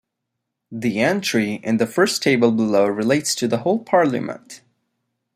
[0.71, 4.61] The entry in the first table below relates to the whole Parliament.